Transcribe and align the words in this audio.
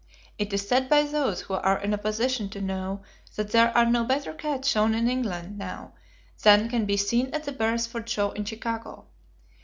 It 0.39 0.51
is 0.51 0.67
said 0.67 0.89
by 0.89 1.03
those 1.03 1.41
who 1.41 1.53
are 1.53 1.77
in 1.77 1.93
a 1.93 1.97
position 1.99 2.49
to 2.49 2.59
know 2.59 3.03
that 3.35 3.51
there 3.51 3.69
are 3.77 3.85
no 3.85 4.03
better 4.03 4.33
cats 4.33 4.67
shown 4.67 4.95
in 4.95 5.07
England 5.07 5.59
now 5.59 5.93
than 6.41 6.69
can 6.69 6.85
be 6.87 6.97
seen 6.97 7.27
at 7.35 7.43
the 7.43 7.51
Beresford 7.51 8.09
Show 8.09 8.31
in 8.31 8.43
Chicago. 8.43 9.05